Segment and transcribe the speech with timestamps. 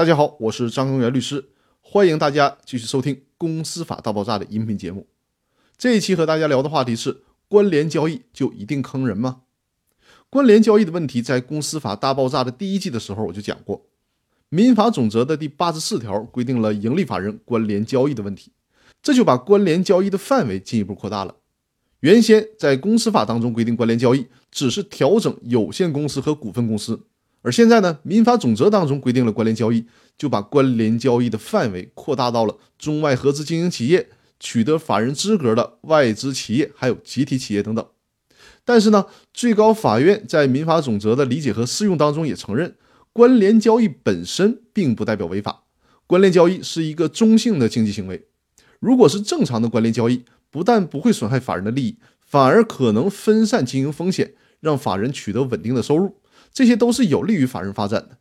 [0.00, 1.50] 大家好，我是张根元律师，
[1.82, 5.06] 欢迎大家继续收听《公司法大爆炸》的音频节目。
[5.76, 9.42] 这一期和大家聊的话题是：关联交易就一定坑人吗？
[10.30, 13.84] 关联交易的问题，在《公司法大爆炸》的第一季的时候我就讲过。
[14.48, 18.52] 民法总则的第八十四条规定了盈利法人关联交易的问题，
[19.02, 21.36] 这就把关联交易的范围进一步扩大了。
[22.00, 27.02] 原先在公司法当中规定关联交易只是调整有限公司和股份公司。
[27.42, 29.86] 而现在呢，民法总则当中规定了关联交易，
[30.18, 34.08] 就把关联交易的范围扩大到了中外合资经营企业、
[34.38, 37.86] 取得法人资格的外资企业，还有集体企业等等。
[38.64, 42.76] 但是呢，最高法院在民法总则的理解和适用当中也承认，
[43.12, 45.64] 关联交易本身并不代表违法，
[46.06, 48.26] 关联交易是一个中性的经济行为。
[48.78, 56.19] 如果是正常的关联交易，不但不会损害法人的利益，反而可能分散经营风险，让法人取得稳定的收入。
[56.52, 58.18] 这些都是有利于法人发展的，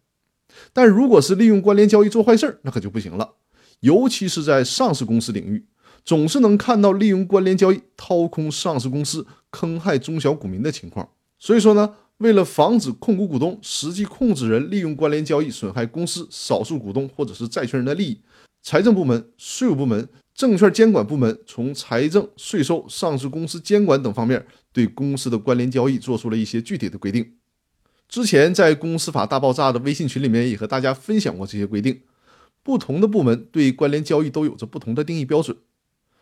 [0.73, 3.35] 但如果是利用关联交易做坏事儿，那可就不行了。
[3.81, 5.65] 尤其是在上市公司领域，
[6.03, 11.09] 总是能看到利用关联交易掏空上市公司、坑害中小股民的情况。
[11.37, 18.21] 所以说呢，为了防止控股股东、实际控制人利用关联交易损害公司少数股东或者是债权人的利益，
[18.61, 27.35] 财政部门、税务部门、证券监管部门从财政、税收、上市公司监管等方面，对公司的关联交易做出了一些具体的规定。
[28.09, 32.01] 之前在公司法大爆炸的微信群里面也和大家分享过这些规定，
[32.63, 35.55] 不同的部门对关联交易都有着不同的定义标准，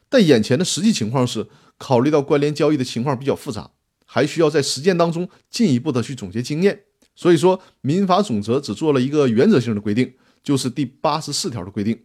[0.10, 3.72] 但眼前的实际情况是，考虑到关联交易的情况比较复杂，
[4.06, 6.82] 还需要在实践当中进一步的去总结经验，
[7.16, 11.98] 所以说民法总则只做了一个原则性的规定，就是第八十四条的规定，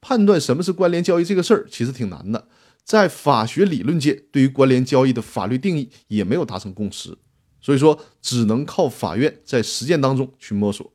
[0.00, 2.46] 判断什么是关联交易这个事儿其实挺难的，
[2.84, 7.18] 在法学理论界对于关联交易的法律定义也没有达成共识。
[7.64, 10.92] 所以说，只能靠法院在实践当中去摸索。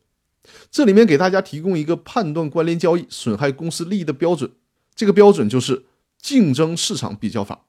[0.70, 4.52] 这里面给大家提供一个判断关联交易损害公司利益的标准，
[4.94, 5.86] 这个标准就是
[6.22, 7.66] 竞争市场比较法。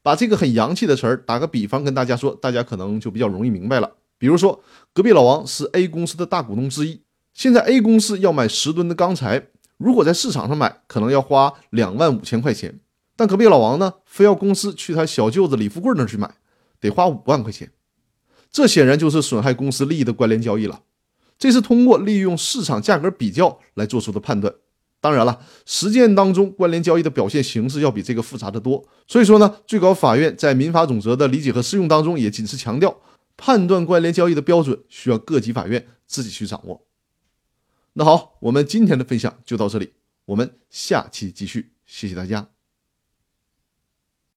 [0.00, 3.94] 把这个很洋气的词儿打个比方跟大家说，大家可能就比较容易明白了。
[4.16, 4.62] 比如说，
[4.92, 7.00] 隔壁老王是 A 公司的大股东之一，
[7.34, 12.78] 现在 A 公司要买十吨的钢材，如果在市场上买，可能要花两万五千块钱，
[13.16, 16.32] 但隔壁老王呢，非要公司去他小舅子李富贵那儿去买，
[16.78, 17.72] 得花五万块钱。
[18.50, 20.82] 这显然就是损害公司利益的关联交易了。
[21.38, 24.54] 这是通过利用市场价格比较来做出的判断。
[25.00, 28.82] 当然了，实践当中关联交易的表现形式要比这个复杂的多。
[29.06, 32.98] 所以说呢，最高法院在民法总则的理解和适用当中也仅是强调，
[33.36, 36.86] 判断关联交易的标准需要各级法院自己去掌握。
[37.92, 39.92] 那好，我们今天的分享就到这里，
[40.24, 42.55] 我们下期继续，谢谢大家。